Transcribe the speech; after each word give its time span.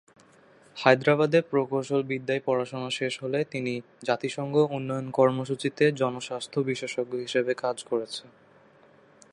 হায়দ্রাবাদে 0.77 1.39
প্রকৌশলবিদ্যায় 1.41 2.41
পড়াশোনা 2.45 2.89
শেষ 2.89 3.13
হলে 3.23 3.39
তিনি 3.43 3.73
জাতিসংঘ 4.03 4.55
উন্নয়ন 4.71 5.07
কর্মসূচীতে 5.11 5.83
জনস্বাস্থ্য 5.91 6.59
বিশেষজ্ঞ 6.61 7.13
হিসেবে 7.17 7.51
কাজ 7.53 7.77
করেছে। 7.83 8.23